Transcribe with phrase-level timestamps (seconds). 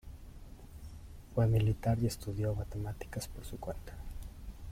[1.35, 3.93] Fue militar y estudió matemáticas por su cuenta.